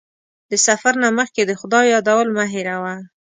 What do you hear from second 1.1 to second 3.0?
مخکې د خدای یادول مه هېروه.